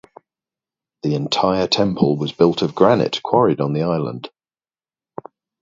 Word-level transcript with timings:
The 1.03 1.13
entire 1.13 1.67
temple 1.67 2.17
was 2.17 2.31
built 2.31 2.63
of 2.63 2.73
granite 2.73 3.21
quarried 3.21 3.61
on 3.61 3.73
the 3.73 3.83
island. 3.83 4.31